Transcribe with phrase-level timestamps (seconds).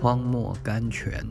[0.00, 1.22] 荒漠甘泉。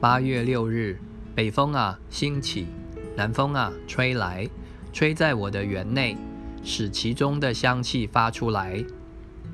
[0.00, 0.98] 八月六日，
[1.32, 2.66] 北风啊兴起，
[3.16, 4.48] 南风啊吹来，
[4.92, 6.16] 吹在我的园内，
[6.64, 8.84] 使其中的香气发出来。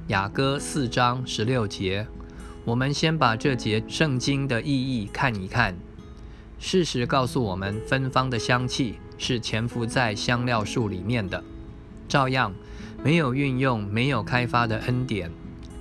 [0.07, 2.07] 雅歌四章十六节。
[2.65, 5.77] 我们先把这节圣经的意义看一看。
[6.59, 11.43] 事实告诉我们，芬芳的香气是潜伏在香料树里面的。
[12.09, 12.55] 照样，
[13.05, 15.31] 没有运用、没有开发的恩典，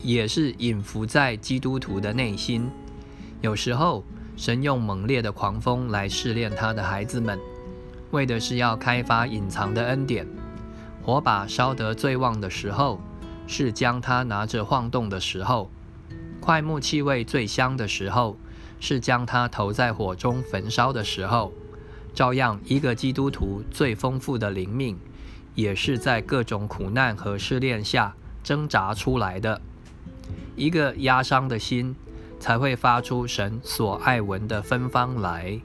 [0.01, 2.69] 也是隐伏在基督徒的内心。
[3.41, 4.03] 有时候，
[4.35, 7.39] 神用猛烈的狂风来试炼他的孩子们，
[8.11, 10.27] 为的是要开发隐藏的恩典。
[11.01, 12.99] 火把烧得最旺的时候，
[13.47, 15.69] 是将它拿着晃动的时候。
[16.41, 18.37] 快木气味最香的时候，
[18.79, 21.53] 是将它投在火中焚烧的时候。
[22.13, 24.97] 照样，一个基督徒最丰富的灵命，
[25.53, 29.61] 也是在各种苦难和试炼下挣扎出来的。
[30.55, 31.95] 一个压伤的心，
[32.39, 35.59] 才会发出神所爱闻的芬芳来。